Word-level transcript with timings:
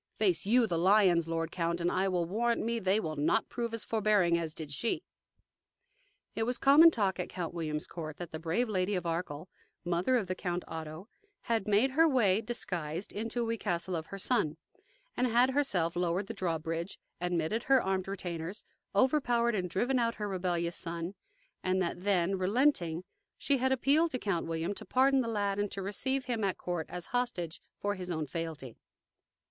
Face 0.17 0.47
YOU 0.47 0.65
the 0.65 0.79
lions, 0.79 1.27
lord 1.27 1.51
count, 1.51 1.79
and 1.79 1.91
I 1.91 2.07
will 2.07 2.25
warrant 2.25 2.63
me 2.65 2.79
they 2.79 2.99
will 2.99 3.15
not 3.15 3.49
prove 3.49 3.71
as 3.71 3.85
forbearing 3.85 4.35
as 4.35 4.55
did 4.55 4.71
she." 4.71 5.03
It 6.33 6.41
was 6.41 6.57
common 6.57 6.89
talk 6.89 7.19
at 7.19 7.29
Count 7.29 7.53
William's 7.53 7.85
court 7.85 8.17
that 8.17 8.31
the 8.31 8.39
brave 8.39 8.67
Lady 8.67 8.95
of 8.95 9.05
Arkell, 9.05 9.47
mother 9.85 10.17
of 10.17 10.25
the 10.25 10.33
Count 10.33 10.63
Otto, 10.67 11.07
had 11.41 11.67
made 11.67 11.91
her 11.91 12.07
way, 12.09 12.41
disguised, 12.41 13.13
into 13.13 13.45
we 13.45 13.59
castle 13.59 13.95
of 13.95 14.07
her 14.07 14.17
son, 14.17 14.57
had 15.15 15.51
herself 15.51 15.95
lowered 15.95 16.25
the 16.25 16.33
drawbridge, 16.33 16.97
admitted 17.19 17.65
her 17.65 17.79
armed 17.79 18.07
retainers, 18.07 18.63
overpowered 18.95 19.53
and 19.53 19.69
driven 19.69 19.99
out 19.99 20.15
her 20.15 20.27
rebellious 20.27 20.77
son; 20.77 21.13
and 21.63 21.79
that 21.79 22.01
then, 22.01 22.39
relenting, 22.39 23.03
she 23.37 23.57
had 23.57 23.71
appealed 23.71 24.09
to 24.09 24.17
Count 24.17 24.47
William 24.47 24.73
to 24.73 24.83
pardon 24.83 25.21
the 25.21 25.27
lad 25.27 25.59
and 25.59 25.71
to 25.71 25.83
receive 25.83 26.25
him 26.25 26.43
at 26.43 26.57
court 26.57 26.87
as 26.89 27.05
hostage 27.13 27.61
for 27.77 27.93
his 27.93 28.09
own 28.09 28.25
fealty. 28.25 28.75